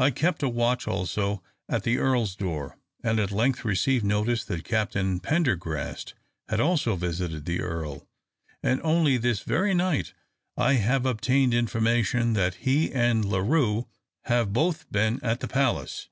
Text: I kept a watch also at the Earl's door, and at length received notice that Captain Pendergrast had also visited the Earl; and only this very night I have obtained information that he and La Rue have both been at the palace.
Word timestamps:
I 0.00 0.10
kept 0.10 0.42
a 0.42 0.48
watch 0.48 0.88
also 0.88 1.40
at 1.68 1.84
the 1.84 1.98
Earl's 1.98 2.34
door, 2.34 2.76
and 3.04 3.20
at 3.20 3.30
length 3.30 3.64
received 3.64 4.04
notice 4.04 4.42
that 4.46 4.64
Captain 4.64 5.20
Pendergrast 5.20 6.14
had 6.48 6.58
also 6.58 6.96
visited 6.96 7.44
the 7.44 7.60
Earl; 7.60 8.04
and 8.64 8.80
only 8.82 9.16
this 9.16 9.42
very 9.42 9.72
night 9.72 10.12
I 10.56 10.72
have 10.72 11.06
obtained 11.06 11.54
information 11.54 12.32
that 12.32 12.54
he 12.66 12.90
and 12.90 13.24
La 13.24 13.38
Rue 13.38 13.86
have 14.22 14.52
both 14.52 14.90
been 14.90 15.20
at 15.22 15.38
the 15.38 15.46
palace. 15.46 16.08